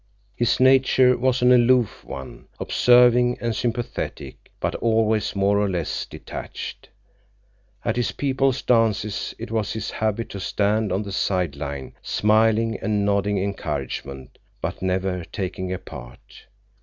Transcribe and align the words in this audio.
His 0.35 0.59
nature 0.59 1.15
was 1.15 1.43
an 1.43 1.51
aloof 1.51 2.03
one, 2.03 2.47
observing 2.59 3.37
and 3.39 3.55
sympathetic, 3.55 4.49
but 4.59 4.73
always 4.77 5.35
more 5.35 5.59
or 5.59 5.69
less 5.69 6.07
detached. 6.07 6.89
At 7.85 7.97
his 7.97 8.11
people's 8.11 8.63
dances 8.63 9.35
it 9.37 9.51
was 9.51 9.73
his 9.73 9.91
habit 9.91 10.29
to 10.29 10.39
stand 10.39 10.91
on 10.91 11.03
the 11.03 11.11
side 11.11 11.55
line, 11.55 11.93
smiling 12.01 12.79
and 12.81 13.05
nodding 13.05 13.37
encouragement, 13.37 14.39
but 14.59 14.81
never 14.81 15.23
taking 15.23 15.71
a 15.71 15.77
part. 15.77 16.47